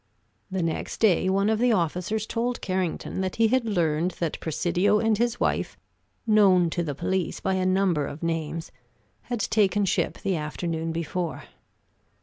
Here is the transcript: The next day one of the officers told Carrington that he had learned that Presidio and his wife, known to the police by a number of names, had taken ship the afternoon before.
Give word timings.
The 0.49 0.63
next 0.63 0.99
day 0.99 1.29
one 1.29 1.47
of 1.47 1.59
the 1.59 1.71
officers 1.73 2.25
told 2.25 2.59
Carrington 2.59 3.21
that 3.21 3.35
he 3.35 3.49
had 3.49 3.65
learned 3.65 4.15
that 4.19 4.39
Presidio 4.39 4.97
and 4.97 5.15
his 5.15 5.39
wife, 5.39 5.77
known 6.25 6.71
to 6.71 6.81
the 6.81 6.95
police 6.95 7.39
by 7.39 7.53
a 7.53 7.67
number 7.67 8.07
of 8.07 8.23
names, 8.23 8.71
had 9.29 9.41
taken 9.41 9.85
ship 9.85 10.17
the 10.17 10.35
afternoon 10.35 10.91
before. 10.91 11.43